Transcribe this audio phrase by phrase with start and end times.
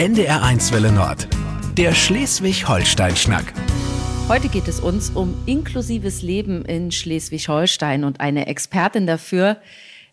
[0.00, 1.28] NDR1 Welle Nord.
[1.76, 3.52] Der Schleswig-Holstein-Schnack.
[4.30, 9.58] Heute geht es uns um inklusives Leben in Schleswig-Holstein und eine Expertin dafür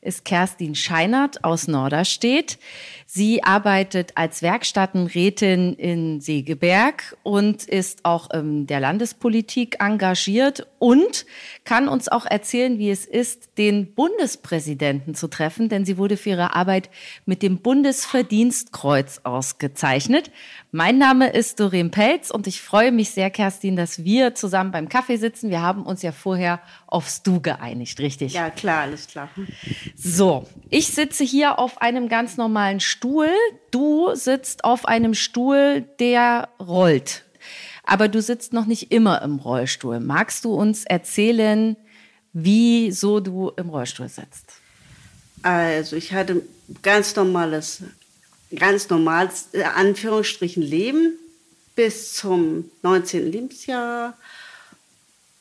[0.07, 2.57] ist Kerstin Scheinert aus Norderstedt.
[3.05, 11.25] Sie arbeitet als Werkstattenrätin in Segeberg und ist auch in der Landespolitik engagiert und
[11.63, 16.31] kann uns auch erzählen, wie es ist, den Bundespräsidenten zu treffen, denn sie wurde für
[16.31, 16.89] ihre Arbeit
[17.25, 20.31] mit dem Bundesverdienstkreuz ausgezeichnet.
[20.71, 24.89] Mein Name ist Doreen Pelz und ich freue mich sehr, Kerstin, dass wir zusammen beim
[24.89, 25.49] Kaffee sitzen.
[25.49, 28.33] Wir haben uns ja vorher aufs Du geeinigt, richtig?
[28.33, 29.29] Ja, klar, alles klar.
[29.95, 33.29] So, ich sitze hier auf einem ganz normalen Stuhl.
[33.71, 37.23] Du sitzt auf einem Stuhl, der rollt.
[37.83, 39.99] Aber du sitzt noch nicht immer im Rollstuhl.
[39.99, 41.77] Magst du uns erzählen,
[42.33, 44.53] wieso du im Rollstuhl sitzt?
[45.43, 46.41] Also, ich hatte
[46.81, 47.83] ganz normales
[48.55, 51.17] ganz normales, äh, Anführungsstrichen, Leben
[51.75, 53.31] bis zum 19.
[53.31, 54.17] Lebensjahr.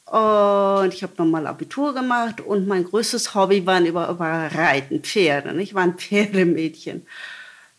[0.06, 5.60] Und ich habe nochmal Abitur gemacht und mein größtes Hobby war über, über Reiten, Pferde.
[5.60, 7.04] Ich war ein Pferdemädchen.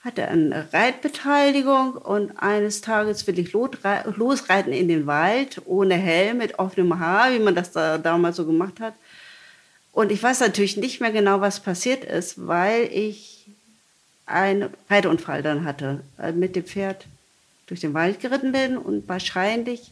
[0.03, 6.59] Hatte eine Reitbeteiligung und eines Tages will ich losreiten in den Wald ohne Helm, mit
[6.59, 8.93] offenem Haar, wie man das da damals so gemacht hat.
[9.93, 13.47] Und ich weiß natürlich nicht mehr genau, was passiert ist, weil ich
[14.27, 17.05] einen Reitunfall dann hatte, äh, mit dem Pferd
[17.65, 19.91] durch den Wald geritten bin und wahrscheinlich,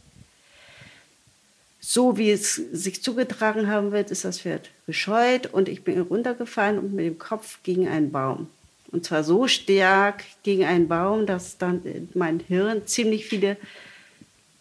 [1.88, 6.80] so wie es sich zugetragen haben wird, ist das Pferd gescheut und ich bin runtergefallen
[6.80, 8.48] und mit dem Kopf gegen einen Baum.
[8.90, 11.82] Und zwar so stark gegen einen Baum, dass dann
[12.14, 13.56] mein Hirn ziemlich viele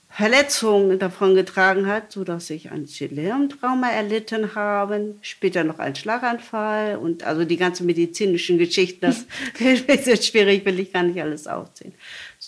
[0.08, 7.24] Verletzungen davon getragen hat, sodass ich ein Schädelhirntrauma erlitten habe, später noch einen Schlaganfall und
[7.24, 9.26] also die ganzen medizinischen Geschichten, das
[9.60, 11.96] ist schwierig, will ich gar nicht alles aufzählen.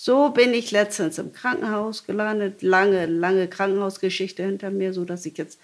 [0.07, 5.59] So bin ich letztens im Krankenhaus gelandet, lange, lange Krankenhausgeschichte hinter mir, sodass ich jetzt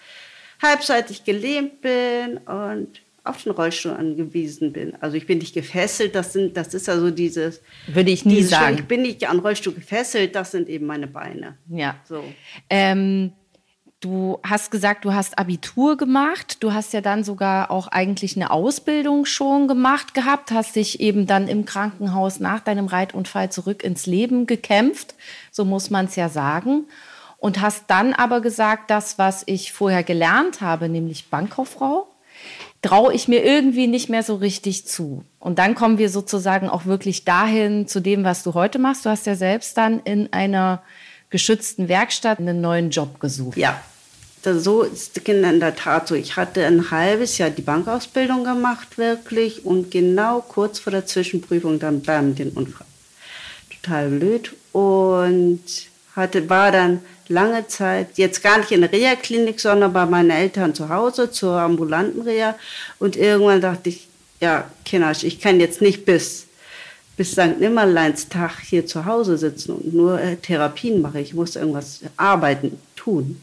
[0.60, 2.88] halbseitig gelähmt bin und
[3.24, 4.96] auf den Rollstuhl angewiesen bin.
[5.00, 7.62] Also ich bin nicht gefesselt, das, sind, das ist also dieses...
[7.86, 8.76] Würde ich nie sagen.
[8.80, 11.56] Ich bin nicht an Rollstuhl gefesselt, das sind eben meine Beine.
[11.70, 11.96] Ja.
[12.06, 12.22] So.
[12.68, 13.32] Ähm,
[14.04, 16.62] du hast gesagt, du hast Abitur gemacht.
[16.62, 21.26] Du hast ja dann sogar auch eigentlich eine Ausbildung schon gemacht gehabt, hast dich eben
[21.26, 25.14] dann im Krankenhaus nach deinem Reitunfall zurück ins Leben gekämpft.
[25.50, 26.84] So muss man es ja sagen.
[27.38, 32.06] Und hast dann aber gesagt, das, was ich vorher gelernt habe, nämlich Bankkauffrau,
[32.82, 35.24] traue ich mir irgendwie nicht mehr so richtig zu.
[35.40, 39.06] Und dann kommen wir sozusagen auch wirklich dahin zu dem, was du heute machst.
[39.06, 40.82] Du hast ja selbst dann in einer
[41.30, 43.56] geschützten Werkstatt einen neuen Job gesucht.
[43.56, 43.80] Ja,
[44.44, 46.14] so ist es in der Tat so.
[46.14, 51.78] Ich hatte ein halbes Jahr die Bankausbildung gemacht, wirklich, und genau kurz vor der Zwischenprüfung
[51.78, 52.86] dann bam, den Unfall.
[53.82, 54.52] Total blöd.
[54.72, 55.62] Und
[56.14, 60.74] hatte, war dann lange Zeit, jetzt gar nicht in der Reha-Klinik, sondern bei meinen Eltern
[60.74, 62.54] zu Hause zur ambulanten Reha.
[62.98, 64.08] Und irgendwann dachte ich,
[64.40, 66.46] ja, Kinnasch, ich kann jetzt nicht bis,
[67.16, 67.58] bis St.
[67.58, 71.20] Nimmerleins Tag hier zu Hause sitzen und nur äh, Therapien machen.
[71.20, 73.40] Ich muss irgendwas arbeiten, tun.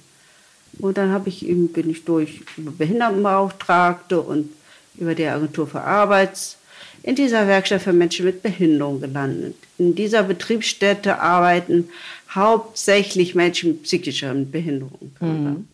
[0.79, 4.49] Und dann habe ich eben, bin ich durch Behindertenbeauftragte und
[4.97, 6.57] über die Agentur für Arbeits
[7.03, 9.55] in dieser Werkstatt für Menschen mit Behinderung gelandet.
[9.77, 11.89] In dieser Betriebsstätte arbeiten
[12.29, 15.11] hauptsächlich Menschen mit psychischer Behinderung.
[15.19, 15.67] Mhm.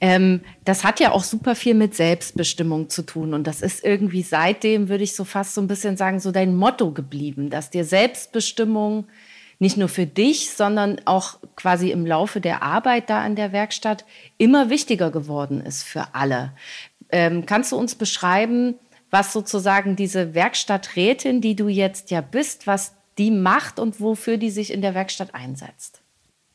[0.00, 3.34] Ähm, das hat ja auch super viel mit Selbstbestimmung zu tun.
[3.34, 6.56] Und das ist irgendwie seitdem, würde ich so fast so ein bisschen sagen, so dein
[6.56, 9.06] Motto geblieben, dass dir Selbstbestimmung
[9.60, 14.04] nicht nur für dich, sondern auch quasi im Laufe der Arbeit da in der Werkstatt
[14.38, 16.52] immer wichtiger geworden ist für alle.
[17.10, 18.74] Ähm, kannst du uns beschreiben,
[19.10, 24.50] was sozusagen diese Werkstatträtin, die du jetzt ja bist, was die macht und wofür die
[24.50, 26.00] sich in der Werkstatt einsetzt?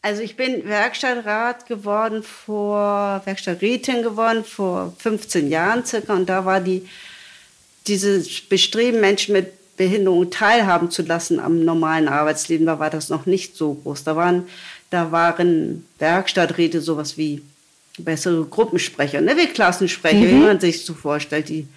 [0.01, 6.59] Also ich bin Werkstattrat geworden vor, Werkstatträtin geworden vor 15 Jahren circa und da war
[6.59, 6.87] die,
[7.85, 13.25] dieses Bestreben, Menschen mit Behinderung teilhaben zu lassen am normalen Arbeitsleben, da war das noch
[13.25, 14.03] nicht so groß.
[14.03, 14.47] Da waren,
[14.89, 17.41] da waren Werkstatträte sowas wie
[17.97, 20.29] bessere Gruppensprecher, ne, wie Klassensprecher, mhm.
[20.29, 21.49] wie man sich so vorstellt.
[21.49, 21.67] Die,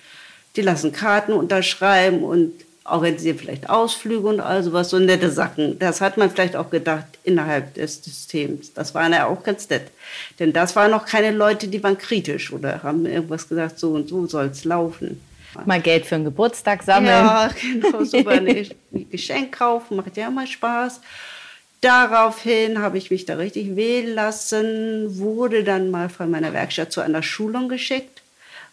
[0.57, 2.53] die lassen Karten unterschreiben und
[2.85, 5.79] organisieren vielleicht Ausflüge und all sowas, so nette Sachen.
[5.79, 8.73] Das hat man vielleicht auch gedacht innerhalb des Systems.
[8.73, 9.89] Das war ja auch ganz nett.
[10.39, 14.09] Denn das waren noch keine Leute, die waren kritisch oder haben irgendwas gesagt, so und
[14.09, 15.21] so soll es laufen.
[15.65, 17.09] Mal Geld für einen Geburtstag sammeln.
[17.09, 18.31] Ja, genau, super.
[18.33, 18.67] Ein
[19.11, 21.01] Geschenk kaufen, macht ja immer Spaß.
[21.81, 27.01] Daraufhin habe ich mich da richtig wählen lassen, wurde dann mal von meiner Werkstatt zu
[27.01, 28.23] einer Schulung geschickt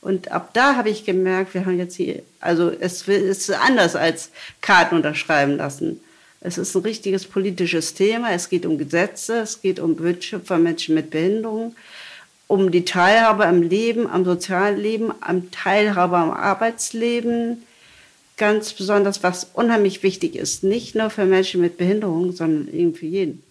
[0.05, 4.29] und ab da habe ich gemerkt, wir haben jetzt hier, also es ist anders als
[4.61, 5.99] Karten unterschreiben lassen.
[6.41, 8.31] Es ist ein richtiges politisches Thema.
[8.31, 11.75] Es geht um Gesetze, es geht um Wünsche von Menschen mit Behinderung,
[12.47, 17.63] um die Teilhabe am Leben, am sozialen Leben, am Teilhabe am Arbeitsleben.
[18.37, 23.05] Ganz besonders, was unheimlich wichtig ist, nicht nur für Menschen mit Behinderung, sondern eben für
[23.05, 23.41] jeden.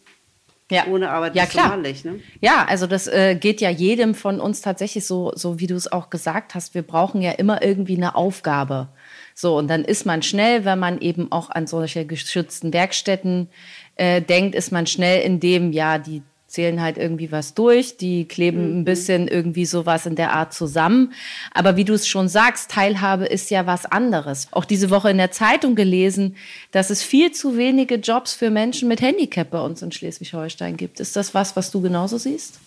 [0.71, 0.87] Ja.
[0.87, 1.69] Ohne Arbeit ja, ist klar.
[1.69, 2.21] malig, ne?
[2.41, 5.91] Ja, also das äh, geht ja jedem von uns tatsächlich so, so wie du es
[5.91, 6.75] auch gesagt hast.
[6.75, 8.89] Wir brauchen ja immer irgendwie eine Aufgabe.
[9.35, 13.49] So, und dann ist man schnell, wenn man eben auch an solche geschützten Werkstätten
[13.97, 16.23] äh, denkt, ist man schnell in dem, ja, die
[16.55, 21.13] zählen halt irgendwie was durch, die kleben ein bisschen irgendwie sowas in der Art zusammen.
[21.53, 24.47] Aber wie du es schon sagst, Teilhabe ist ja was anderes.
[24.53, 26.37] Auch diese Woche in der Zeitung gelesen,
[26.71, 31.01] dass es viel zu wenige Jobs für Menschen mit Handicap bei uns in Schleswig-Holstein gibt.
[31.01, 32.61] Ist das was, was du genauso siehst?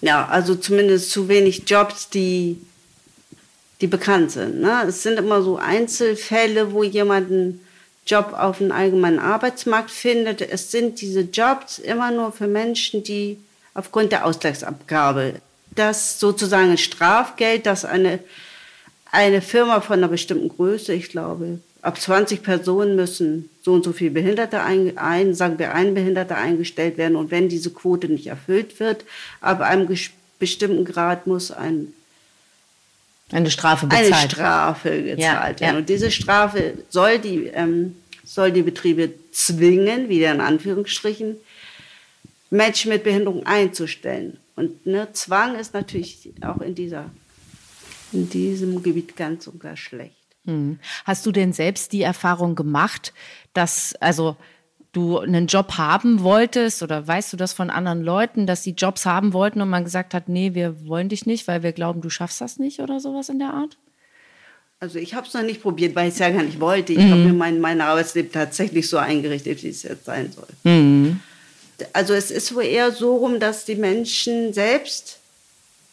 [0.00, 2.58] Ja, also zumindest zu wenig Jobs, die,
[3.80, 4.60] die bekannt sind.
[4.60, 4.84] Ne?
[4.88, 7.60] Es sind immer so Einzelfälle, wo jemand einen
[8.06, 10.40] Job auf dem allgemeinen Arbeitsmarkt findet.
[10.40, 13.38] Es sind diese Jobs immer nur für Menschen, die
[13.74, 15.34] aufgrund der Ausgleichsabgabe,
[15.74, 18.18] das sozusagen Strafgeld, das eine,
[19.12, 23.92] eine Firma von einer bestimmten Größe, ich glaube, ab 20 Personen müssen so und so
[23.92, 28.26] viele Behinderte ein, ein sagen wir ein Behinderter eingestellt werden und wenn diese Quote nicht
[28.26, 29.04] erfüllt wird,
[29.40, 29.88] ab einem
[30.38, 31.92] bestimmten Grad muss ein
[33.32, 34.12] eine Strafe bezahlt.
[34.12, 35.56] Eine Strafe gezahlt Ja, werden.
[35.60, 35.76] ja.
[35.76, 41.36] Und diese Strafe soll die, ähm, soll die Betriebe zwingen, wieder in Anführungsstrichen,
[42.50, 44.38] Menschen mit Behinderung einzustellen.
[44.56, 47.10] Und ne, Zwang ist natürlich auch in, dieser,
[48.12, 50.14] in diesem Gebiet ganz und gar schlecht.
[50.44, 50.78] Hm.
[51.04, 53.12] Hast du denn selbst die Erfahrung gemacht,
[53.54, 54.36] dass also
[54.92, 59.06] du einen Job haben wolltest oder weißt du das von anderen Leuten, dass sie Jobs
[59.06, 62.10] haben wollten und man gesagt hat, nee, wir wollen dich nicht, weil wir glauben, du
[62.10, 63.76] schaffst das nicht oder sowas in der Art?
[64.80, 66.94] Also ich habe es noch nicht probiert, weil ich es ja gar nicht wollte.
[66.94, 70.48] Ich habe mir mein, mein Arbeitsleben tatsächlich so eingerichtet, wie es jetzt sein soll.
[71.92, 75.18] Also es ist wohl eher so rum, dass die Menschen selbst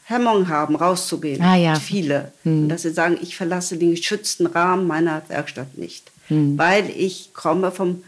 [0.05, 1.41] Hemmung haben, rauszugehen.
[1.41, 1.75] Ah, ja.
[1.75, 2.31] Viele.
[2.45, 6.09] Und dass sie sagen, ich verlasse den geschützten Rahmen meiner Werkstatt nicht.
[6.29, 8.03] Weil ich komme vom,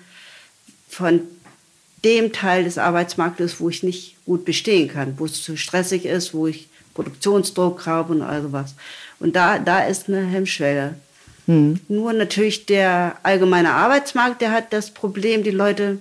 [0.89, 1.21] von
[2.03, 6.33] dem Teil des Arbeitsmarktes, wo ich nicht gut bestehen kann, wo es zu stressig ist,
[6.33, 8.75] wo ich Produktionsdruck habe und all sowas.
[9.19, 10.95] Und da, da ist eine Hemmschwelle.
[11.87, 15.97] Nur natürlich der allgemeine Arbeitsmarkt, der hat das Problem, die Leute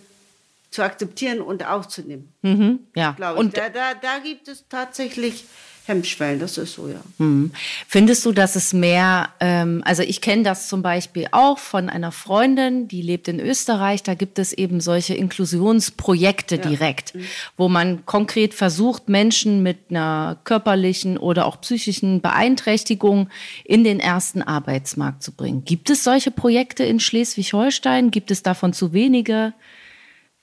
[0.71, 2.31] zu akzeptieren und aufzunehmen.
[2.43, 3.13] Mhm, ja.
[3.13, 3.55] Glaube Und ich.
[3.55, 5.47] Da, da, da gibt es tatsächlich
[5.89, 7.01] Hemmschwellen, das ist so, ja.
[7.19, 7.51] Hm.
[7.87, 12.13] Findest du, dass es mehr, ähm, also ich kenne das zum Beispiel auch von einer
[12.13, 17.15] Freundin, die lebt in Österreich, da gibt es eben solche Inklusionsprojekte direkt,
[17.57, 23.31] wo man konkret versucht, Menschen mit einer körperlichen oder auch psychischen Beeinträchtigung
[23.65, 25.65] in den ersten Arbeitsmarkt zu bringen.
[25.65, 28.11] Gibt es solche Projekte in Schleswig-Holstein?
[28.11, 29.55] Gibt es davon zu wenige?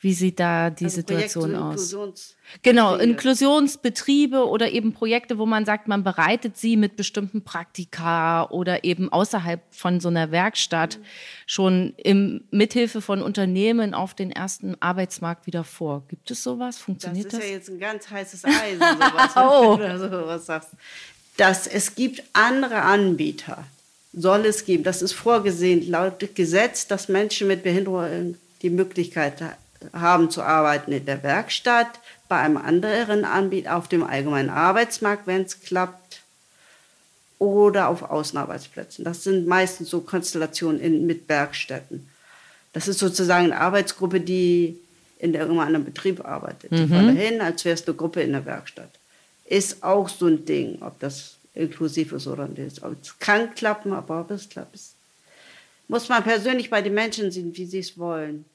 [0.02, 1.94] Wie sieht da die Also Situation aus?
[1.94, 2.96] Inklusions- Genau.
[2.96, 9.10] Inklusionsbetriebe oder eben Projekte, wo man sagt, man bereitet sie mit bestimmten Praktika oder eben
[9.12, 11.00] außerhalb von so einer Werkstatt
[11.48, 16.04] schon im, mithilfe von Unternehmen auf den ersten Arbeitsmarkt wieder vor.
[16.08, 16.76] Gibt es sowas?
[16.76, 17.44] Das Funktioniert ist das?
[17.44, 19.80] ja jetzt ein ganz heißes Eisen, sowas, Oh.
[19.80, 20.70] wenn du sowas sagst.
[21.38, 23.64] Dass es gibt andere Anbieter,
[24.14, 24.84] soll es geben.
[24.84, 29.58] Das ist vorgesehen laut Gesetz, dass Menschen mit Behinderung die Möglichkeit ha-
[29.94, 35.44] haben zu arbeiten in der Werkstatt, bei einem anderen Anbieter auf dem allgemeinen Arbeitsmarkt, wenn
[35.44, 36.22] es klappt,
[37.38, 39.04] oder auf Außenarbeitsplätzen.
[39.04, 42.10] Das sind meistens so Konstellationen in, mit Werkstätten.
[42.74, 44.80] Das ist sozusagen eine Arbeitsgruppe, die
[45.20, 46.72] in irgendeinem Betrieb arbeitet.
[46.72, 48.90] Die fahren dahin, als wäre es eine Gruppe in der Werkstatt.
[49.46, 52.82] Ist auch so ein Ding, ob das inklusiv ist oder nicht.
[53.02, 54.95] Es kann klappen, aber ob es klappt, ist-
[55.88, 58.46] muss man persönlich bei den Menschen sehen, wie sie es wollen.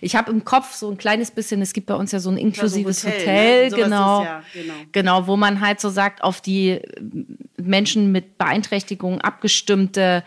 [0.00, 2.36] Ich habe im Kopf so ein kleines bisschen, es gibt bei uns ja so ein
[2.36, 3.76] inklusives Hotel, Hotel, ne?
[3.76, 4.74] Genau, ja, genau.
[4.92, 6.82] genau, wo man halt so sagt, auf die äh,
[7.56, 10.22] Menschen mit Beeinträchtigungen abgestimmte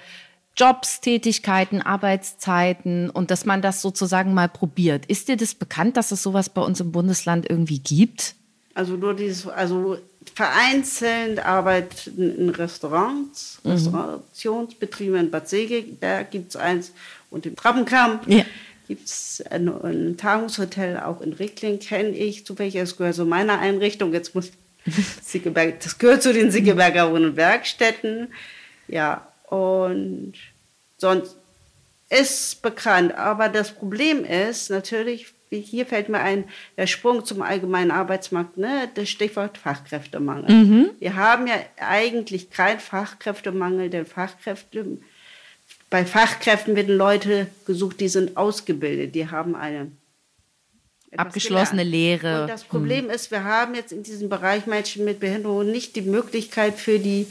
[0.58, 5.06] Jobs, Tätigkeiten, Arbeitszeiten und dass man das sozusagen mal probiert.
[5.06, 8.36] Ist dir das bekannt, dass es sowas bei uns im Bundesland irgendwie gibt?
[8.74, 9.98] Also nur dieses, also
[10.34, 16.92] vereinzelt arbeiten in Restaurants, Restaurationsbetriebe in Bad Segeberg gibt es eins
[17.30, 18.46] und im Trappenkamp Ja.
[18.88, 23.60] gibt es ein, ein Tagungshotel, auch in Reckling kenne ich zufällig, das gehört zu meiner
[23.60, 24.52] Einrichtung, jetzt muss
[25.22, 28.28] Siegeberg, das gehört zu den Siegeberger Wohn- und Werkstätten,
[28.88, 30.34] ja, und
[30.98, 31.36] sonst
[32.10, 36.46] ist bekannt, aber das Problem ist natürlich, hier fällt mir ein,
[36.78, 40.92] der Sprung zum allgemeinen Arbeitsmarkt, ne, das Stichwort Fachkräftemangel.
[41.00, 44.98] Wir haben ja eigentlich keinen Fachkräftemangel, denn Fachkräfte
[45.90, 49.92] bei Fachkräften werden Leute gesucht, die sind ausgebildet, die haben eine
[51.16, 52.24] abgeschlossene gelernt.
[52.24, 52.42] Lehre.
[52.44, 53.12] Und das Problem hm.
[53.12, 57.28] ist, wir haben jetzt in diesem Bereich Menschen mit Behinderung nicht die Möglichkeit für die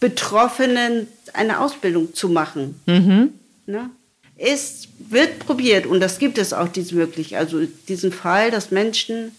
[0.00, 2.80] Betroffenen eine Ausbildung zu machen.
[2.86, 3.34] Mhm.
[3.66, 3.90] Ne?
[4.38, 9.32] Es wird probiert und das gibt es auch diese Möglichkeit, also diesen Fall, dass Menschen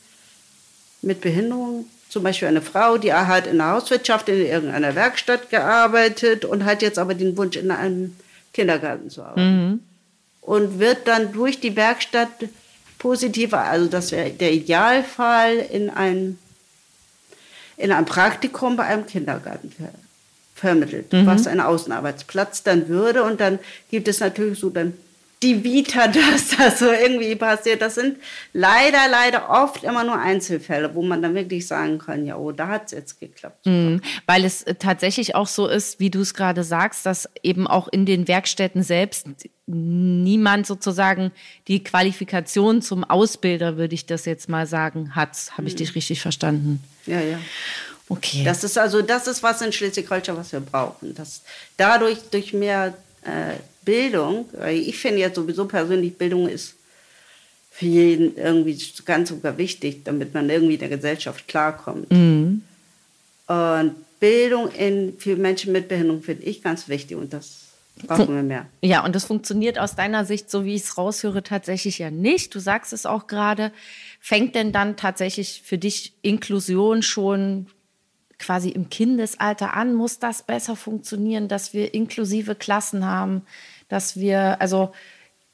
[1.02, 6.44] mit Behinderung, zum Beispiel eine Frau, die hat in der Hauswirtschaft in irgendeiner Werkstatt gearbeitet
[6.44, 8.16] und hat jetzt aber den Wunsch, in einem
[8.54, 9.70] Kindergarten zu arbeiten.
[9.70, 9.80] Mhm.
[10.42, 12.30] Und wird dann durch die Werkstatt
[12.98, 16.38] positiver, also das wäre der Idealfall, in ein,
[17.78, 19.72] in ein Praktikum bei einem Kindergarten
[20.60, 21.26] vermittelt, mhm.
[21.26, 23.24] was ein Außenarbeitsplatz dann würde.
[23.24, 24.94] Und dann gibt es natürlich so dann
[25.42, 27.82] die Vita, dass das so irgendwie passiert.
[27.82, 28.18] Das sind
[28.54, 32.68] leider, leider oft immer nur Einzelfälle, wo man dann wirklich sagen kann, ja, oh, da
[32.68, 33.66] hat es jetzt geklappt.
[33.66, 37.68] Mhm, weil es äh, tatsächlich auch so ist, wie du es gerade sagst, dass eben
[37.68, 39.28] auch in den Werkstätten selbst
[39.66, 41.32] niemand sozusagen
[41.68, 45.30] die Qualifikation zum Ausbilder, würde ich das jetzt mal sagen, hat.
[45.52, 45.78] Habe ich mhm.
[45.78, 46.84] dich richtig verstanden?
[47.06, 47.38] Ja, ja.
[48.10, 48.44] Okay.
[48.44, 51.14] Das ist also, das ist was in Schleswig-Holstein, was wir brauchen.
[51.14, 51.44] Dass
[51.78, 56.76] dadurch, durch mehr äh, Bildung, weil ich finde ja sowieso persönlich, Bildung ist
[57.72, 62.12] für jeden irgendwie ganz sogar wichtig, damit man irgendwie in der Gesellschaft klarkommt.
[62.12, 62.64] Mhm.
[63.48, 67.70] Und Bildung in, für Menschen mit Behinderung finde ich ganz wichtig und das
[68.06, 68.66] brauchen wir mehr.
[68.82, 72.54] Ja, und das funktioniert aus deiner Sicht, so wie ich es raushöre, tatsächlich ja nicht.
[72.54, 73.72] Du sagst es auch gerade.
[74.20, 77.68] Fängt denn dann tatsächlich für dich Inklusion schon
[78.40, 79.94] quasi im Kindesalter an?
[79.94, 83.44] Muss das besser funktionieren, dass wir inklusive Klassen haben?
[83.90, 84.94] dass wir, also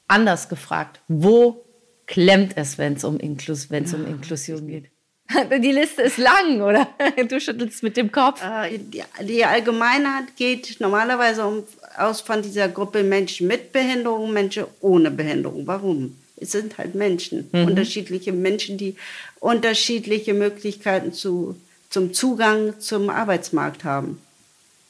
[0.06, 1.64] anders gefragt, wo
[2.06, 4.84] klemmt es, wenn es um, Inklus wenn's um Inklusion geht?
[5.60, 6.86] Die Liste ist lang, oder?
[7.28, 8.40] Du schüttelst mit dem Kopf.
[8.44, 11.64] Äh, die, die Allgemeinheit geht normalerweise um,
[11.98, 15.66] aus von dieser Gruppe Menschen mit Behinderung, Menschen ohne Behinderung.
[15.66, 16.16] Warum?
[16.36, 17.64] Es sind halt Menschen, mhm.
[17.64, 18.94] unterschiedliche Menschen, die
[19.40, 21.56] unterschiedliche Möglichkeiten zu,
[21.90, 24.18] zum Zugang zum Arbeitsmarkt haben.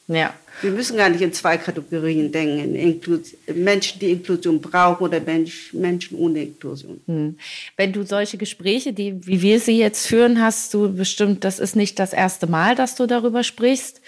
[0.09, 0.35] Ja.
[0.63, 5.75] Wir müssen gar nicht in zwei Kategorien denken, Inklus Menschen, die Inklusion brauchen oder Mensch,
[5.75, 7.01] Menschen ohne Inklusion.
[7.07, 7.39] Hm.
[7.77, 11.77] Wenn du solche Gespräche, die, wie wir sie jetzt führen, hast du bestimmt, das ist
[11.77, 14.01] nicht das erste Mal, dass du darüber sprichst.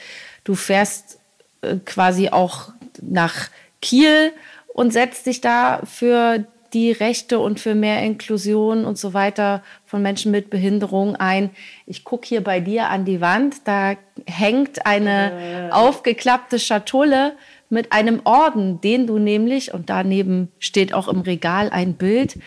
[0.44, 1.18] Du fährst
[1.60, 3.50] äh, quasi auch nach
[3.82, 4.32] Kiel
[4.68, 10.02] und setzt dich da für die Rechte und für mehr Inklusion und so weiter von
[10.02, 11.50] Menschen mit Behinderung ein.
[11.86, 13.94] Ich gucke hier bei dir an die Wand, da
[14.26, 17.34] hängt eine aufgeklappte Schatulle
[17.70, 22.38] mit einem Orden, den du nämlich, und daneben steht auch im Regal ein Bild,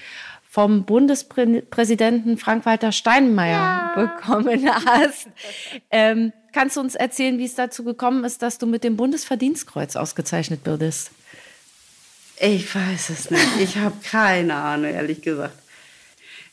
[0.51, 3.93] vom Bundespräsidenten Frank-Walter Steinmeier ja.
[3.95, 5.29] bekommen hast.
[5.89, 9.95] Ähm, kannst du uns erzählen, wie es dazu gekommen ist, dass du mit dem Bundesverdienstkreuz
[9.95, 11.11] ausgezeichnet wurdest?
[12.43, 13.59] Ich weiß es nicht.
[13.61, 15.53] Ich habe keine Ahnung, ehrlich gesagt.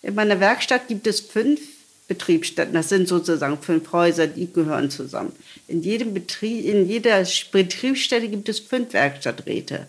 [0.02, 1.60] In meiner Werkstatt gibt es fünf
[2.08, 2.74] Betriebsstätten.
[2.74, 5.32] Das sind sozusagen fünf Häuser, die gehören zusammen.
[5.66, 9.86] In, jedem Betrieb, in jeder Betriebsstätte gibt es fünf Werkstatträte.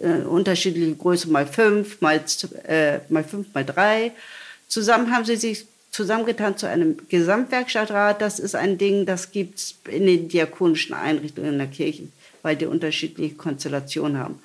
[0.00, 2.24] Äh, unterschiedliche Größe, mal fünf, mal,
[2.66, 4.12] äh, mal fünf, mal drei.
[4.68, 8.22] Zusammen haben sie sich zusammengetan zu einem Gesamtwerkstattrat.
[8.22, 12.04] Das ist ein Ding, das gibt es in den diakonischen Einrichtungen in der Kirche,
[12.40, 14.38] weil die unterschiedliche Konstellationen haben.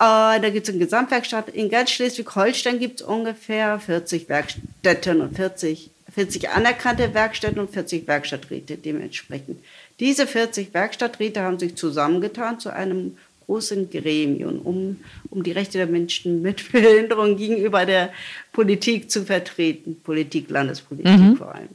[0.00, 1.48] Äh, da gibt es eine Gesamtwerkstatt.
[1.48, 8.06] In ganz Schleswig-Holstein gibt es ungefähr 40 Werkstätten und 40, 40 anerkannte Werkstätten und 40
[8.06, 9.60] Werkstatträte dementsprechend.
[9.98, 15.00] Diese 40 Werkstatträte haben sich zusammengetan zu einem großen Gremium, um,
[15.30, 18.12] um die Rechte der Menschen mit Behinderung gegenüber der
[18.52, 20.00] Politik zu vertreten.
[20.04, 21.36] Politik, Landespolitik mhm.
[21.36, 21.70] vor allem.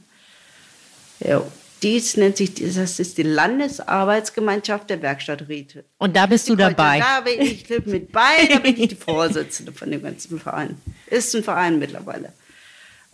[1.20, 1.42] Ja
[1.84, 5.84] dies nennt sich, das ist die Landesarbeitsgemeinschaft der Werkstatträte.
[5.98, 6.98] Und da bist du dabei?
[6.98, 10.78] Da bin ich mit bei, da bin ich die Vorsitzende von dem ganzen Verein.
[11.06, 12.32] Ist ein Verein mittlerweile.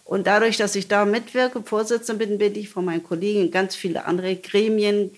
[0.05, 3.77] Und dadurch, dass ich da mitwirke, Vorsitzende bin, bin ich von meinen Kollegen in ganz
[3.77, 5.11] viele andere Gremien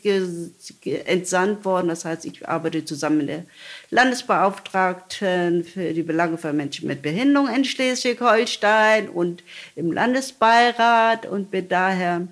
[1.06, 1.88] entsandt worden.
[1.88, 3.44] Das heißt, ich arbeite zusammen mit der
[3.90, 9.42] Landesbeauftragten für die Belange von Menschen mit Behinderung in Schleswig-Holstein und
[9.76, 12.28] im Landesbeirat und bin daher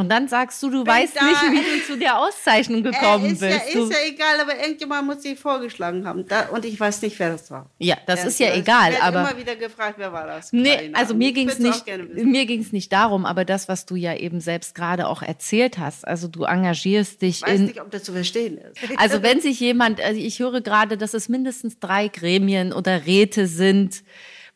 [0.00, 3.32] und dann sagst du, du Wenn weißt nicht, wie du zu der Auszeichnung gekommen äh,
[3.32, 3.74] ist bist.
[3.74, 6.26] Ja, ist ja egal, aber irgendjemand muss sich vorgeschlagen haben.
[6.26, 7.70] Da, und ich weiß nicht, wer das war.
[7.78, 8.92] Ja, das ja, ist ja das egal.
[8.92, 10.52] Ich aber immer wieder gefragt, wer war das?
[10.52, 14.14] Nee, Keine also mir ging es nicht, mir nicht darum, aber das, was du ja
[14.16, 16.06] eben selbst gerade auch erzählt hast.
[16.06, 17.66] Also du engagierst dich ich weiß in.
[17.66, 18.80] nicht, ob das zu verstehen ist.
[18.96, 23.46] Also wenn sich jemand, also ich höre gerade, dass es mindestens drei Gremien oder Räte
[23.46, 24.02] sind,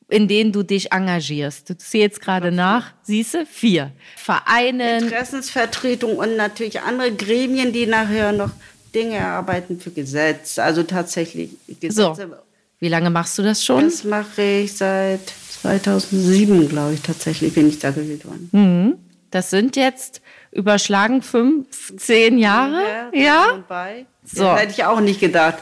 [0.08, 1.70] in denen du dich engagierst.
[1.70, 3.92] Du zählst gerade nach, siehst du, vier.
[4.16, 4.99] Vereine.
[4.99, 8.50] Interessensvertretung und natürlich andere Gremien, die nachher noch
[8.94, 10.62] Dinge erarbeiten für Gesetze.
[10.62, 12.28] Also tatsächlich Gesetze.
[12.30, 12.37] So.
[12.80, 13.84] Wie lange machst du das schon?
[13.84, 15.32] Das mache ich seit
[15.62, 18.50] 2007, glaube ich, tatsächlich bin ich da gewählt worden.
[18.52, 18.94] Mhm.
[19.30, 20.20] Das sind jetzt
[20.52, 22.82] überschlagen fünf, zehn Jahre.
[23.12, 23.64] Ja.
[23.68, 23.96] ja?
[24.25, 24.44] So.
[24.44, 25.58] Das hätte ich auch nicht gedacht.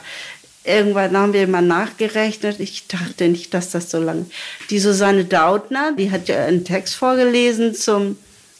[0.64, 2.60] Irgendwann haben wir mal nachgerechnet.
[2.60, 4.26] Ich dachte nicht, dass das so lange.
[4.70, 8.16] Die Susanne Dautner, die hat ja einen Text vorgelesen zum,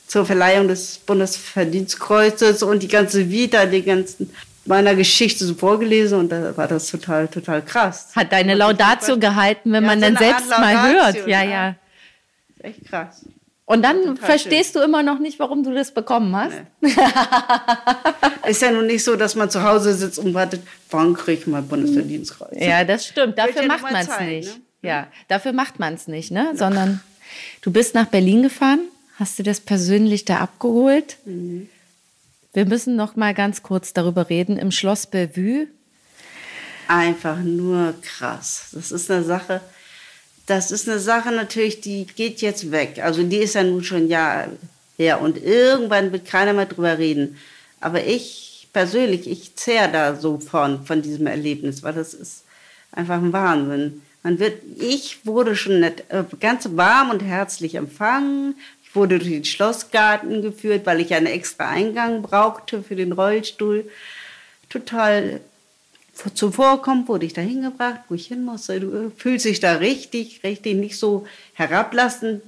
[0.08, 4.30] zur Verleihung des Bundesverdienstkreuzes und die ganze Vita, die ganzen
[4.64, 8.10] meiner Geschichte so vorgelesen und da war das total, total krass.
[8.14, 11.26] Hat deine Laudatio gehalten, wenn ja, man dann selbst mal hört.
[11.26, 11.74] Ja, ja.
[12.60, 13.24] Echt krass.
[13.72, 14.82] Und dann verstehst schön.
[14.82, 16.52] du immer noch nicht, warum du das bekommen hast.
[16.82, 16.90] Nee.
[18.50, 20.60] ist ja nun nicht so, dass man zu Hause sitzt und wartet,
[20.90, 22.50] wann kriege ich mal Bundesverdienstkreuz.
[22.60, 23.38] Ja, das stimmt.
[23.38, 24.56] Dafür macht man es nicht.
[24.56, 24.62] Ne?
[24.82, 26.52] Ja, dafür macht man es nicht, ne?
[26.54, 27.00] Sondern
[27.62, 28.80] du bist nach Berlin gefahren,
[29.18, 31.16] hast du das persönlich da abgeholt.
[31.24, 31.70] Mhm.
[32.52, 34.58] Wir müssen noch mal ganz kurz darüber reden.
[34.58, 35.68] Im Schloss Bellevue.
[36.88, 38.68] Einfach nur krass.
[38.72, 39.62] Das ist eine Sache
[40.46, 43.00] das ist eine Sache natürlich, die geht jetzt weg.
[43.02, 44.50] Also die ist ja nun schon Jahre
[44.96, 47.38] her und irgendwann wird keiner mehr drüber reden.
[47.80, 52.44] Aber ich persönlich, ich zehre da so von, von diesem Erlebnis, weil das ist
[52.90, 54.02] einfach ein Wahnsinn.
[54.22, 58.54] Man wird, ich wurde schon nett, äh, ganz warm und herzlich empfangen.
[58.84, 63.90] Ich wurde durch den Schlossgarten geführt, weil ich einen extra Eingang brauchte für den Rollstuhl.
[64.68, 65.40] Total
[66.34, 68.80] zuvorkommt, wurde ich da hingebracht, wo ich hin musste.
[68.80, 72.42] Du fühlst dich da richtig, richtig nicht so herablassend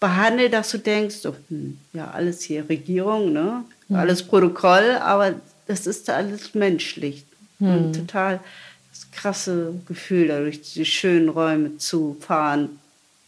[0.00, 3.64] behandelt, dass du denkst, so, hm, ja, alles hier Regierung, ne?
[3.88, 3.96] Mhm.
[3.96, 5.34] alles Protokoll, aber
[5.66, 7.24] das ist alles menschlich.
[7.60, 7.92] Mhm.
[7.92, 8.40] Total
[8.90, 12.80] das krasse Gefühl, da durch diese schönen Räume zu fahren,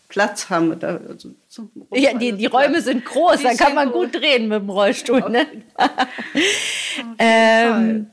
[0.08, 0.78] Platz haben.
[0.78, 4.62] Da, also, so ja, die, die Räume sind groß, da kann man gut drehen mit
[4.62, 5.20] dem Rollstuhl.
[5.30, 5.46] Ne?
[7.18, 8.06] ähm,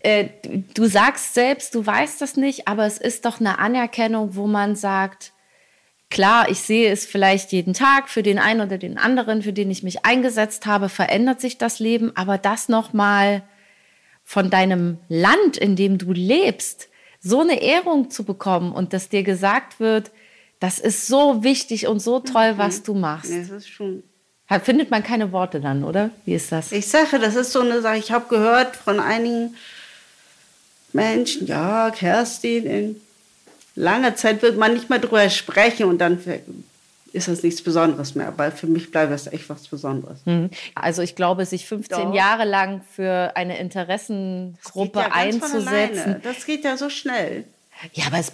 [0.00, 0.28] äh,
[0.74, 4.76] du sagst selbst, du weißt das nicht, aber es ist doch eine Anerkennung, wo man
[4.76, 5.32] sagt,
[6.10, 9.70] klar, ich sehe es vielleicht jeden Tag für den einen oder den anderen, für den
[9.70, 13.42] ich mich eingesetzt habe, verändert sich das Leben, aber das nochmal
[14.24, 16.88] von deinem Land, in dem du lebst,
[17.20, 20.10] so eine Ehrung zu bekommen und dass dir gesagt wird,
[20.60, 22.58] das ist so wichtig und so toll, mhm.
[22.58, 23.30] was du machst.
[23.30, 24.02] Das ist schon
[24.62, 26.10] Findet man keine Worte dann, oder?
[26.24, 26.72] Wie ist das?
[26.72, 27.98] Ich sage, das ist so eine Sache.
[27.98, 29.54] Ich habe gehört von einigen
[30.92, 33.00] Menschen, ja, Kerstin, in
[33.74, 36.18] langer Zeit wird man nicht mehr drüber sprechen und dann
[37.12, 38.28] ist das nichts Besonderes mehr.
[38.28, 40.18] Aber für mich bleibt das echt was Besonderes.
[40.24, 40.50] Mhm.
[40.74, 42.14] Also ich glaube, sich 15 Doch.
[42.14, 46.16] Jahre lang für eine Interessengruppe ja einzusetzen.
[46.22, 47.44] Das geht ja so schnell.
[47.92, 48.32] Ja, aber es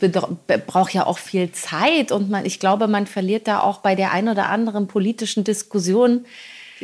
[0.66, 4.12] braucht ja auch viel Zeit und man, ich glaube, man verliert da auch bei der
[4.12, 6.24] ein oder anderen politischen Diskussion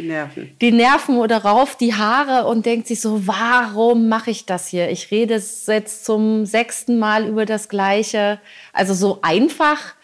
[0.00, 0.56] die Nerven.
[0.60, 4.90] Die Nerven oder rauf die Haare und denkt sich so, warum mache ich das hier?
[4.90, 8.40] Ich rede jetzt zum sechsten Mal über das Gleiche.
[8.72, 9.94] Also so einfach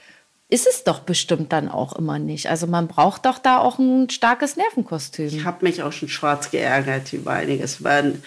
[0.49, 2.49] ist es doch bestimmt dann auch immer nicht.
[2.49, 5.27] Also man braucht doch da auch ein starkes Nervenkostüm.
[5.27, 7.83] Ich habe mich auch schon schwarz geärgert über einiges.
[7.83, 8.21] Weil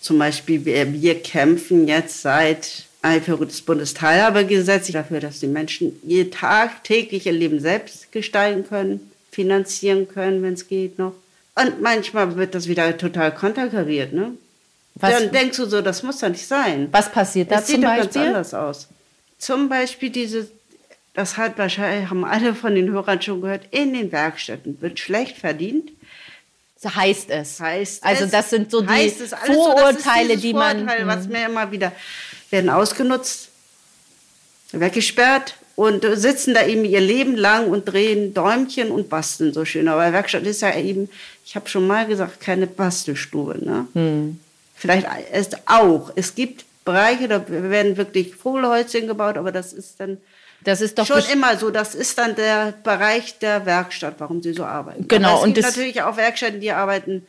[0.00, 6.30] zum Beispiel, wir, wir kämpfen jetzt seit Einführung des Bundesteilhabegesetzes dafür, dass die Menschen ihr
[6.30, 11.12] tagtäglich ihr Leben selbst gestalten können finanzieren können, wenn es geht noch.
[11.54, 14.32] Und manchmal wird das wieder total konterkariert, ne?
[14.94, 15.10] Was?
[15.12, 16.88] Dann denkst du so, das muss doch nicht sein.
[16.90, 18.04] Was passiert da das zum sieht Beispiel?
[18.04, 18.88] ganz anders aus.
[19.38, 20.48] Zum Beispiel diese,
[21.12, 25.36] das hat wahrscheinlich, haben alle von den Hörern schon gehört, in den Werkstätten wird schlecht
[25.36, 25.90] verdient.
[26.80, 27.60] So heißt es.
[27.60, 29.10] Heißt also das sind so die
[29.44, 30.78] Vorurteile, so, die man...
[30.78, 31.92] Vorurteil, was mir immer wieder
[32.50, 33.50] werden ausgenutzt,
[34.72, 39.88] weggesperrt und sitzen da eben ihr Leben lang und drehen Däumchen und basteln so schön.
[39.88, 41.08] Aber Werkstatt ist ja eben,
[41.44, 43.64] ich habe schon mal gesagt, keine Bastelstube.
[43.64, 43.86] Ne?
[43.92, 44.40] Hm.
[44.74, 50.18] Vielleicht ist auch, es gibt Bereiche, da werden wirklich Vogelhäuschen gebaut, aber das ist dann
[50.64, 51.70] das ist doch schon immer so.
[51.70, 55.06] Das ist dann der Bereich der Werkstatt, warum sie so arbeiten.
[55.06, 55.38] Genau.
[55.38, 57.26] Es gibt natürlich auch Werkstätten, die arbeiten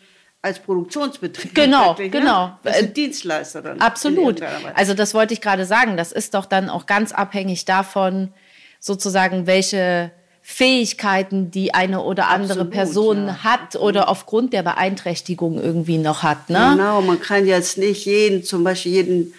[0.48, 1.54] als Produktionsbetrieb.
[1.54, 2.20] Genau, wirklich, ne?
[2.20, 2.48] genau.
[2.48, 2.58] Ne?
[2.64, 3.80] Das sind Dienstleister dann.
[3.80, 4.42] Absolut.
[4.74, 5.98] Also das wollte ich gerade sagen.
[5.98, 8.34] Das ist doch dann auch ganz abhängig davon,
[8.80, 13.44] sozusagen, welche Fähigkeiten die eine oder andere Absolut, Person ja.
[13.44, 16.50] hat oder aufgrund der Beeinträchtigung irgendwie noch hat.
[16.50, 16.70] Ne?
[16.72, 19.34] Genau, man kann jetzt nicht jeden, zum Beispiel jeden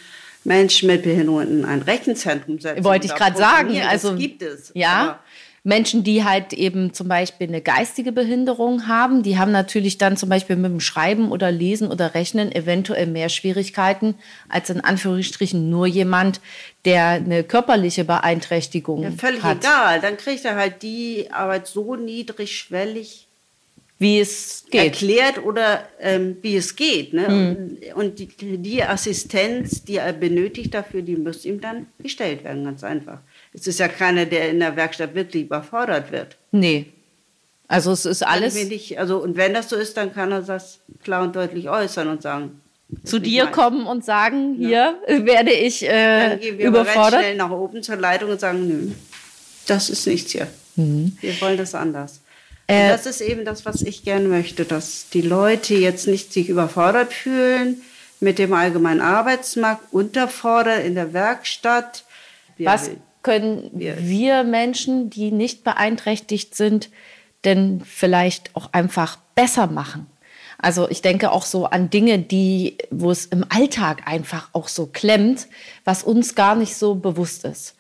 [0.44, 2.84] Menschen mit Behinderungen in ein Rechenzentrum setzen.
[2.84, 3.80] Wollte ich gerade sagen.
[3.88, 4.70] Also das gibt es.
[4.74, 5.20] Ja.
[5.64, 10.28] Menschen, die halt eben zum Beispiel eine geistige Behinderung haben, die haben natürlich dann zum
[10.28, 14.14] Beispiel mit dem Schreiben oder Lesen oder Rechnen eventuell mehr Schwierigkeiten
[14.48, 16.40] als in Anführungsstrichen nur jemand,
[16.84, 19.58] der eine körperliche Beeinträchtigung ja, völlig hat.
[19.58, 20.00] egal.
[20.00, 23.28] Dann kriegt er halt die Arbeit so niedrigschwellig
[23.98, 24.80] wie es geht.
[24.80, 27.12] erklärt oder ähm, wie es geht.
[27.12, 27.28] Ne?
[27.28, 27.78] Mhm.
[27.94, 32.84] Und die, die, Assistenz, die er benötigt dafür, die muss ihm dann gestellt werden, ganz
[32.84, 33.20] einfach.
[33.52, 36.36] Es ist ja keiner, der in der Werkstatt wirklich überfordert wird.
[36.52, 36.92] Nee.
[37.66, 38.54] Also es ist alles.
[38.54, 42.08] Nicht, also, und wenn das so ist, dann kann er das klar und deutlich äußern
[42.08, 42.60] und sagen.
[43.04, 43.56] Zu dir meins.
[43.56, 45.26] kommen und sagen, hier ja.
[45.26, 47.20] werde ich äh, dann gehen wir überfordert.
[47.20, 48.92] schnell nach oben zur Leitung und sagen, nö,
[49.66, 50.46] das ist nichts hier.
[50.76, 51.16] Mhm.
[51.20, 52.22] Wir wollen das anders.
[52.66, 56.48] Äh, das ist eben das, was ich gerne möchte, dass die Leute jetzt nicht sich
[56.48, 57.82] überfordert fühlen
[58.20, 62.04] mit dem allgemeinen Arbeitsmarkt, unterfordert in der Werkstatt.
[62.58, 62.90] Was
[63.22, 66.90] können wir Menschen, die nicht beeinträchtigt sind,
[67.44, 70.06] denn vielleicht auch einfach besser machen?
[70.58, 74.86] Also ich denke auch so an Dinge, die, wo es im Alltag einfach auch so
[74.86, 75.46] klemmt,
[75.84, 77.76] was uns gar nicht so bewusst ist.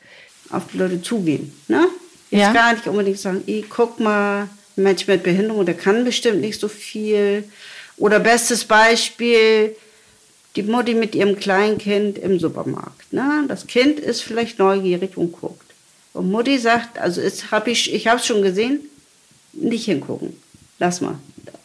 [0.50, 1.88] Auf die Leute zugehen, ne?
[2.30, 2.52] Jetzt ja.
[2.52, 6.60] gar nicht unbedingt sagen, ey, guck mal, ein Mensch mit Behinderung, der kann bestimmt nicht
[6.60, 7.44] so viel.
[7.96, 9.74] Oder bestes Beispiel,
[10.58, 13.12] die Mutti mit ihrem kleinen Kind im Supermarkt.
[13.12, 13.44] Ne?
[13.46, 15.70] Das Kind ist vielleicht neugierig und guckt.
[16.12, 18.80] Und Mutti sagt, also hab ich, ich habe es schon gesehen,
[19.52, 20.36] nicht hingucken.
[20.80, 21.14] Lass mal.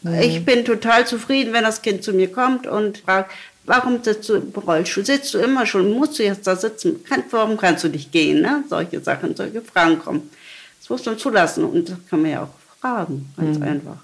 [0.03, 0.13] Mhm.
[0.21, 3.31] Ich bin total zufrieden, wenn das Kind zu mir kommt und fragt,
[3.65, 5.03] warum sitzt du im Rollstuhl?
[5.03, 5.91] Sitzt du immer schon?
[5.91, 7.03] Musst du jetzt da sitzen?
[7.03, 8.41] Kann, warum kannst du nicht gehen?
[8.41, 8.63] Ne?
[8.69, 10.29] Solche Sachen, solche Fragen kommen.
[10.79, 13.63] Das muss man zulassen und das kann man ja auch fragen, ganz mhm.
[13.63, 13.97] einfach.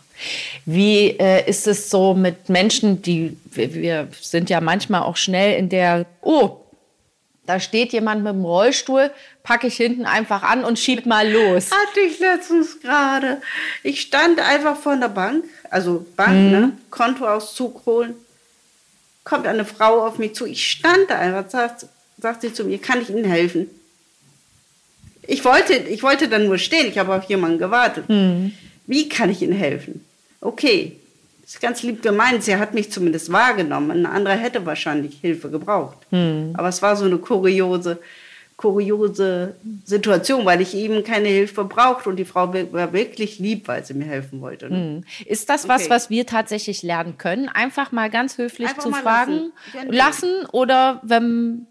[0.66, 5.58] Wie äh, ist es so mit Menschen, die, wir, wir sind ja manchmal auch schnell
[5.58, 6.58] in der, oh,
[7.50, 9.10] da steht jemand mit dem Rollstuhl,
[9.42, 11.72] packe ich hinten einfach an und schieb mal los.
[11.72, 13.42] Hatte ich letztens gerade.
[13.82, 16.52] Ich stand einfach vor der Bank, also Bank, mhm.
[16.52, 16.72] ne?
[16.92, 18.14] Kontoauszug holen.
[19.24, 20.46] Kommt eine Frau auf mich zu.
[20.46, 21.88] Ich stand da einfach, sagt,
[22.20, 23.68] sagt sie zu mir, kann ich Ihnen helfen?
[25.24, 28.10] Ich wollte, ich wollte dann nur stehen, ich habe auf jemanden gewartet.
[28.10, 28.54] Mhm.
[28.86, 30.06] Wie kann ich Ihnen helfen?
[30.42, 31.00] Okay,
[31.50, 32.44] ist ganz lieb gemeint.
[32.44, 33.92] Sie hat mich zumindest wahrgenommen.
[33.92, 35.98] Ein anderer hätte wahrscheinlich Hilfe gebraucht.
[36.12, 36.54] Hm.
[36.56, 38.00] Aber es war so eine kuriose,
[38.56, 43.84] kuriose Situation, weil ich eben keine Hilfe brauchte und die Frau war wirklich lieb, weil
[43.84, 44.70] sie mir helfen wollte.
[44.70, 44.76] Ne?
[44.76, 45.04] Hm.
[45.26, 45.90] Ist das was, okay.
[45.90, 47.50] was wir tatsächlich lernen können?
[47.50, 49.92] Einfach mal ganz höflich einfach zu fragen, lassen.
[49.92, 51.66] lassen oder wenn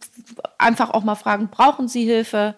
[0.58, 2.56] einfach auch mal fragen, brauchen Sie Hilfe?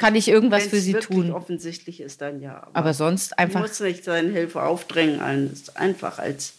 [0.00, 1.30] Kann ich irgendwas Wenn's für sie tun.
[1.30, 2.56] offensichtlich ist dann ja.
[2.56, 3.60] Aber, aber sonst einfach.
[3.60, 6.54] Du musst nicht seine Hilfe aufdrängen, ist einfach als,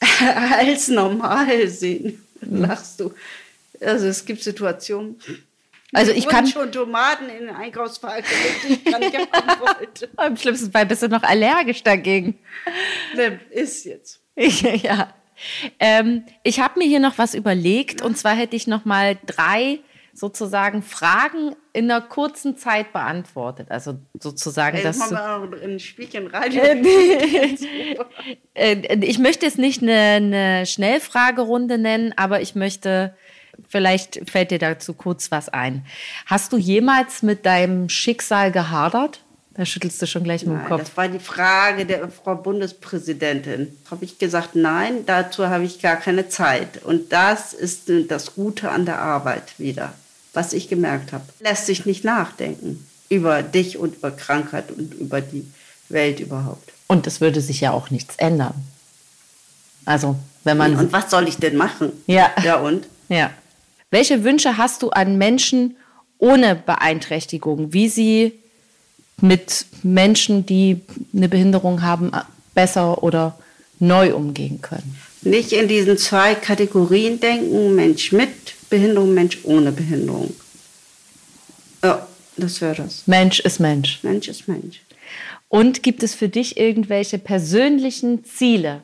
[0.52, 2.24] als normal sehen.
[2.40, 2.62] Mhm.
[2.62, 3.12] Lachst du.
[3.80, 5.20] Also es gibt Situationen.
[5.92, 10.08] Also ich kann schon Tomaten in den Einkaufswagen gelegt, ich gar nicht haben wollte.
[10.16, 12.38] Am schlimmsten Fall bist du noch allergisch dagegen.
[13.50, 14.20] Ist jetzt.
[14.36, 15.12] ja.
[15.80, 18.06] Ähm, ich habe mir hier noch was überlegt ja.
[18.06, 19.80] und zwar hätte ich noch mal drei
[20.20, 23.70] sozusagen Fragen in einer kurzen Zeit beantwortet.
[23.70, 24.98] Also sozusagen Ey, das.
[24.98, 26.52] Machen wir ein Spielchen rein.
[28.54, 33.16] Äh, ich möchte es nicht eine, eine Schnellfragerunde nennen, aber ich möchte,
[33.68, 35.86] vielleicht fällt dir dazu kurz was ein.
[36.26, 39.20] Hast du jemals mit deinem Schicksal gehadert?
[39.54, 40.80] Da schüttelst du schon gleich mit dem Kopf.
[40.80, 43.76] Das war die Frage der Frau Bundespräsidentin.
[43.90, 46.82] Habe ich gesagt, nein, dazu habe ich gar keine Zeit.
[46.84, 49.92] Und das ist das Gute an der Arbeit wieder,
[50.32, 51.24] was ich gemerkt habe.
[51.40, 55.46] Lässt sich nicht nachdenken über dich und über Krankheit und über die
[55.88, 56.72] Welt überhaupt.
[56.86, 58.54] Und es würde sich ja auch nichts ändern.
[59.84, 60.76] Also, wenn man.
[60.76, 61.92] Und was soll ich denn machen?
[62.06, 62.30] Ja.
[62.44, 62.86] Ja, und?
[63.08, 63.30] Ja.
[63.90, 65.76] Welche Wünsche hast du an Menschen
[66.18, 68.32] ohne Beeinträchtigung, wie sie
[69.20, 70.80] mit Menschen, die
[71.14, 72.12] eine Behinderung haben,
[72.54, 73.38] besser oder
[73.78, 74.96] neu umgehen können.
[75.22, 80.34] Nicht in diesen zwei Kategorien denken, Mensch mit Behinderung, Mensch ohne Behinderung.
[81.82, 82.06] Ja,
[82.36, 83.06] das wäre das.
[83.06, 84.00] Mensch ist Mensch.
[84.02, 84.80] Mensch ist Mensch.
[85.48, 88.82] Und gibt es für dich irgendwelche persönlichen Ziele,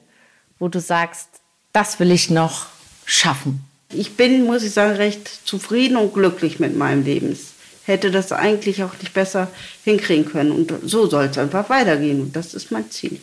[0.58, 1.28] wo du sagst,
[1.72, 2.66] das will ich noch
[3.04, 3.60] schaffen?
[3.92, 7.38] Ich bin, muss ich sagen, recht zufrieden und glücklich mit meinem Leben
[7.84, 9.48] hätte das eigentlich auch nicht besser
[9.84, 10.50] hinkriegen können.
[10.50, 12.20] Und so soll es einfach weitergehen.
[12.20, 13.20] Und das ist mein Ziel.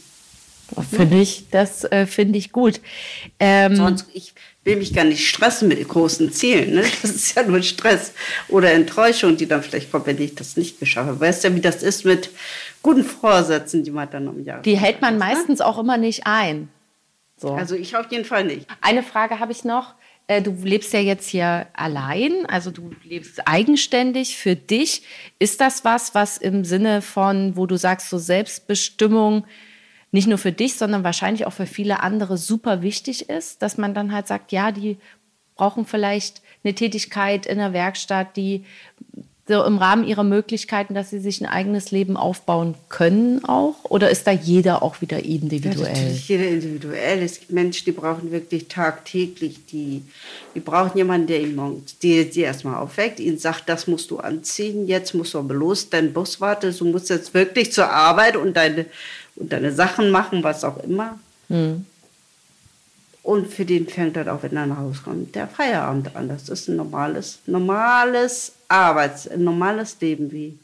[0.90, 2.80] Finde ich, das äh, finde ich gut.
[3.40, 6.76] Ähm, Sonst, ich will mich gar nicht stressen mit großen Zielen.
[6.76, 6.84] Ne?
[7.02, 8.14] Das ist ja nur Stress
[8.48, 11.20] oder Enttäuschung, die dann vielleicht kommt, wenn ich das nicht geschafft habe.
[11.20, 12.30] Weißt ja, wie das ist mit
[12.82, 14.62] guten Vorsätzen, die man dann im Jahr.
[14.62, 15.36] Die hält man hat, ne?
[15.36, 15.66] meistens ne?
[15.66, 16.70] auch immer nicht ein.
[17.38, 17.52] So.
[17.52, 18.68] Also ich auf jeden Fall nicht.
[18.82, 19.96] Eine Frage habe ich noch.
[20.28, 25.04] Äh, du lebst ja jetzt hier allein, also du lebst eigenständig für dich.
[25.40, 29.44] Ist das was, was im Sinne von, wo du sagst, so Selbstbestimmung
[30.14, 33.96] nicht nur für dich, sondern wahrscheinlich auch für viele andere super wichtig ist, dass man
[33.96, 35.00] dann halt sagt, ja, die
[35.56, 38.64] brauchen vielleicht eine Tätigkeit in der Werkstatt, die
[39.46, 43.76] so im Rahmen ihrer Möglichkeiten, dass sie sich ein eigenes Leben aufbauen können auch?
[43.84, 45.88] Oder ist da jeder auch wieder individuell?
[45.88, 47.22] Ja, natürlich jeder individuell.
[47.22, 50.02] Es gibt Menschen, die brauchen wirklich tagtäglich, die,
[50.56, 54.20] die brauchen jemanden, der ihnen morgens, die, die erstmal aufweckt, ihnen sagt, das musst du
[54.20, 58.38] anziehen, jetzt musst du aber los, dein Bus wartet, du musst jetzt wirklich zur Arbeit
[58.38, 58.86] und deine,
[59.36, 61.20] und deine Sachen machen, was auch immer.
[61.50, 61.86] Hm.
[63.24, 66.28] Und für den fängt dann auch, wenn er nach Hause kommt, der Feierabend an.
[66.28, 70.60] Das ist ein normales, normales Arbeits-, ein normales Leben wie.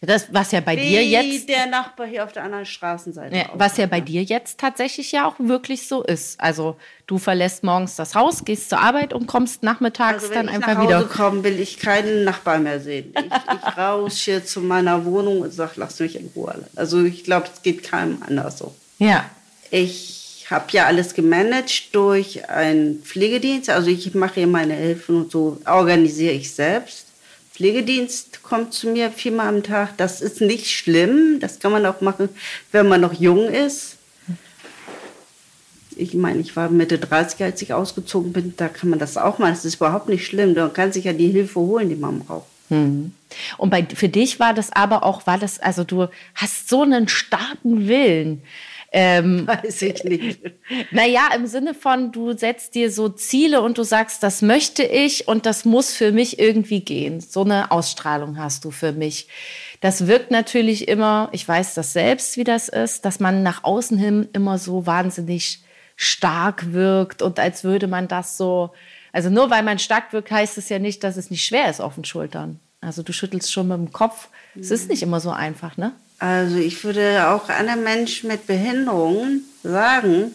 [0.00, 1.48] Das, was ja bei wie dir jetzt.
[1.48, 3.36] der Nachbar hier auf der anderen Straßenseite.
[3.36, 6.40] Ja, was ja bei dir jetzt tatsächlich ja auch wirklich so ist.
[6.40, 6.76] Also
[7.08, 10.80] du verlässt morgens das Haus, gehst zur Arbeit und kommst nachmittags also, dann einfach wieder.
[10.80, 13.12] Wenn ich nach Hause komme, will ich keinen Nachbar mehr sehen.
[13.18, 16.64] Ich, ich raus hier zu meiner Wohnung und sage, lass mich in Ruhe.
[16.76, 18.74] Also ich glaube, es geht keinem anders so.
[18.98, 19.28] Ja.
[19.70, 20.17] Ich
[20.50, 23.70] habe ja alles gemanagt durch einen Pflegedienst.
[23.70, 27.06] Also ich mache hier meine Hilfen und so organisiere ich selbst.
[27.52, 29.96] Pflegedienst kommt zu mir viermal am Tag.
[29.96, 31.38] Das ist nicht schlimm.
[31.40, 32.28] Das kann man auch machen,
[32.72, 33.96] wenn man noch jung ist.
[35.96, 38.54] Ich meine, ich war Mitte 30, als ich ausgezogen bin.
[38.56, 39.54] Da kann man das auch machen.
[39.54, 40.54] Das ist überhaupt nicht schlimm.
[40.54, 42.46] Man kann sich ja die Hilfe holen, die man braucht.
[42.68, 43.12] Hm.
[43.56, 47.08] Und bei, für dich war das aber auch, war das, also du hast so einen
[47.08, 48.42] starken Willen.
[48.90, 50.40] Ähm, Weiß ich nicht.
[50.90, 55.28] Naja, im Sinne von, du setzt dir so Ziele und du sagst, das möchte ich
[55.28, 57.20] und das muss für mich irgendwie gehen.
[57.20, 59.28] So eine Ausstrahlung hast du für mich.
[59.80, 63.98] Das wirkt natürlich immer, ich weiß das selbst, wie das ist, dass man nach außen
[63.98, 65.62] hin immer so wahnsinnig
[65.94, 68.70] stark wirkt und als würde man das so,
[69.12, 71.80] also nur weil man stark wirkt, heißt es ja nicht, dass es nicht schwer ist
[71.80, 72.60] auf den Schultern.
[72.80, 74.28] Also du schüttelst schon mit dem Kopf.
[74.58, 75.92] Es ist nicht immer so einfach, ne?
[76.18, 80.32] Also ich würde auch anderen Menschen mit Behinderungen sagen,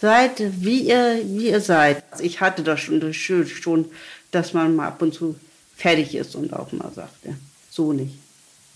[0.00, 2.02] seid wie ihr, wie ihr seid.
[2.20, 3.86] Ich hatte das schon, das schon,
[4.30, 5.36] dass man mal ab und zu
[5.76, 7.32] fertig ist und auch mal sagt, ja,
[7.70, 8.14] so nicht.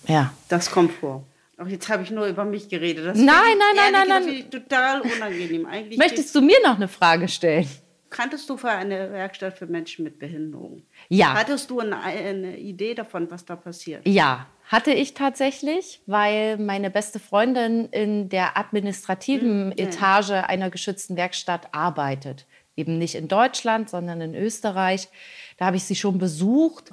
[0.07, 0.33] Ja.
[0.49, 1.25] Das kommt vor.
[1.59, 3.07] Auch jetzt habe ich nur über mich geredet.
[3.07, 4.51] Das nein, nein, nein, nein, nein.
[4.51, 5.67] Total unangenehm.
[5.67, 7.69] Eigentlich Möchtest du mir noch eine Frage stellen?
[8.15, 10.83] Kanntest du für eine Werkstatt für Menschen mit Behinderung?
[11.09, 11.35] Ja.
[11.35, 14.07] Hattest du eine, eine Idee davon, was da passiert?
[14.07, 19.73] Ja, hatte ich tatsächlich, weil meine beste Freundin in der administrativen mhm.
[19.73, 22.47] Etage einer geschützten Werkstatt arbeitet.
[22.77, 25.09] Eben nicht in Deutschland, sondern in Österreich.
[25.57, 26.93] Da habe ich sie schon besucht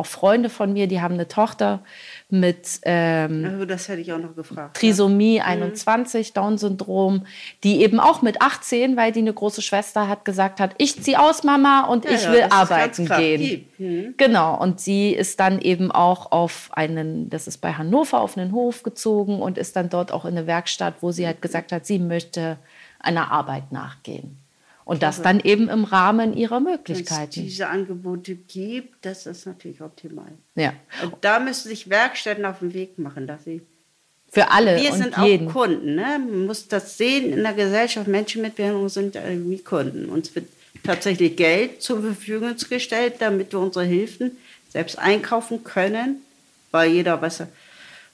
[0.00, 1.84] auch Freunde von mir, die haben eine Tochter
[2.32, 4.76] mit ähm, also das hätte ich auch noch gefragt.
[4.76, 5.44] Trisomie ja.
[5.44, 6.34] 21, mhm.
[6.34, 7.26] Down-Syndrom,
[7.64, 11.20] die eben auch mit 18, weil die eine große Schwester hat, gesagt hat, ich ziehe
[11.20, 13.66] aus, Mama, und ja, ich will arbeiten gehen.
[13.78, 14.14] Mhm.
[14.16, 18.52] Genau, und sie ist dann eben auch auf einen, das ist bei Hannover, auf einen
[18.52, 21.86] Hof gezogen und ist dann dort auch in eine Werkstatt, wo sie halt gesagt hat,
[21.86, 22.58] sie möchte
[22.98, 24.39] einer Arbeit nachgehen.
[24.84, 27.36] Und das dann eben im Rahmen ihrer Möglichkeiten.
[27.36, 30.32] Wenn es diese Angebote gibt, das ist natürlich optimal.
[30.56, 30.72] Ja.
[31.04, 33.62] Und da müssen sich Werkstätten auf den Weg machen, dass sie.
[34.32, 34.80] Für alle.
[34.80, 35.48] Wir und sind jeden.
[35.48, 35.94] auch Kunden.
[35.94, 36.18] Ne?
[36.18, 38.08] Man muss das sehen in der Gesellschaft.
[38.08, 40.08] Menschen mit Behinderung sind wie Kunden.
[40.08, 40.46] Uns wird
[40.82, 44.36] tatsächlich Geld zur Verfügung gestellt, damit wir unsere Hilfen
[44.70, 46.22] selbst einkaufen können,
[46.70, 47.48] weil jeder was er,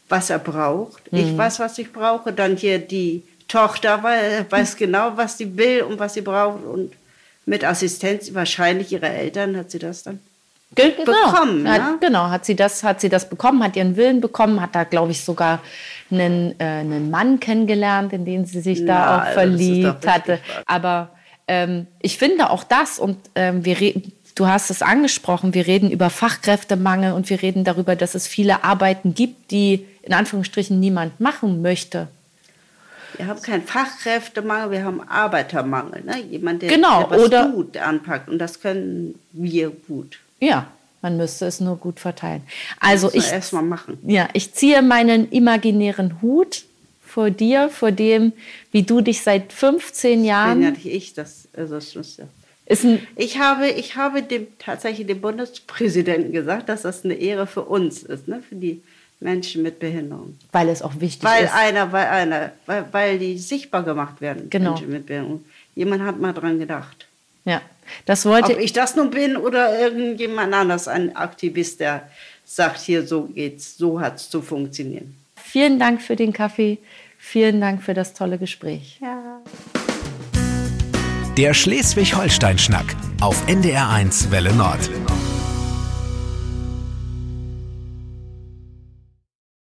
[0.09, 1.13] was er braucht.
[1.13, 1.19] Mhm.
[1.19, 2.33] Ich weiß, was ich brauche.
[2.33, 6.65] Dann hier die Tochter weiß genau, was sie will und was sie braucht.
[6.65, 6.93] Und
[7.45, 10.21] mit Assistenz wahrscheinlich ihrer Eltern hat sie das dann
[10.75, 11.05] genau.
[11.05, 11.69] bekommen.
[11.69, 11.97] Hat, ja?
[12.01, 15.13] Genau, hat sie, das, hat sie das bekommen, hat ihren Willen bekommen, hat da, glaube
[15.13, 15.61] ich, sogar
[16.11, 20.41] einen, äh, einen Mann kennengelernt, in den sie sich Na, da auch verliebt hatte.
[20.67, 21.11] Aber
[21.49, 25.91] ähm, ich finde auch das, und ähm, wir reden, du hast es angesprochen, wir reden
[25.91, 31.21] über Fachkräftemangel und wir reden darüber, dass es viele Arbeiten gibt, die in Anführungsstrichen niemand
[31.21, 32.09] machen möchte.
[33.17, 36.03] Wir haben keinen Fachkräftemangel, wir haben Arbeitermangel.
[36.05, 36.21] Ne?
[36.31, 38.29] Jemand, der, genau, der was oder, gut anpackt.
[38.29, 40.19] Und das können wir gut.
[40.41, 40.67] Ja,
[41.03, 42.43] man müsste es nur gut verteilen.
[42.81, 43.99] Also ich erstmal machen.
[44.07, 46.65] Ja, ich ziehe meinen imaginären Hut
[47.07, 48.33] vor dir, vor dem,
[48.73, 50.63] wie du dich seit 15 Jahren.
[50.63, 51.49] Ja, ich das.
[51.57, 52.23] Also das ist,
[52.67, 57.47] ist ein ich habe, ich habe dem, tatsächlich dem Bundespräsidenten gesagt, dass das eine Ehre
[57.47, 58.43] für uns ist, ne?
[58.47, 58.83] für die
[59.21, 60.39] Menschen mit Behinderung.
[60.53, 61.55] Weil es auch wichtig weil ist.
[61.55, 64.71] Einer, weil einer, weil, weil die sichtbar gemacht werden, genau.
[64.71, 65.45] Menschen mit Behinderung.
[65.75, 67.07] Jemand hat mal dran gedacht.
[67.45, 67.63] Ja,
[68.05, 72.09] das wollte Ob ich das nun bin oder irgendjemand anders, ein Aktivist, der
[72.45, 75.17] sagt, hier so geht's, so hat es zu funktionieren.
[75.37, 76.79] Vielen Dank für den Kaffee.
[77.19, 78.99] Vielen Dank für das tolle Gespräch.
[79.01, 79.41] Ja.
[81.37, 84.91] Der Schleswig-Holstein-Schnack auf NDR1 Welle Nord.